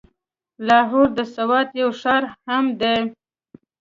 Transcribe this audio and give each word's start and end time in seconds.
لاهور 0.67 1.07
د 1.17 1.19
سوات 1.35 1.67
يو 1.81 1.89
ښار 2.01 2.23
هم 2.45 2.65
دی. 2.81 2.97